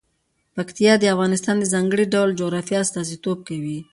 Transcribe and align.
پکتیا 0.55 0.93
د 0.99 1.03
افغانستان 1.13 1.55
د 1.59 1.65
ځانګړي 1.73 2.05
ډول 2.13 2.29
جغرافیه 2.39 2.79
استازیتوب 2.83 3.37
کوي. 3.49 3.79